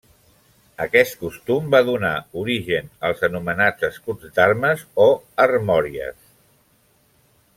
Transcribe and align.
Aquest 0.85 1.17
costum 1.23 1.67
va 1.75 1.81
donar 1.89 2.13
origen 2.45 2.89
als 3.09 3.21
anomenats 3.29 3.87
escuts 3.91 4.33
d'armes 4.39 4.83
o 5.07 5.07
armories. 5.47 6.19